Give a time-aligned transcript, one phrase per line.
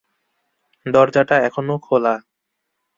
[0.85, 2.15] দরজাটা এখনো খোলা।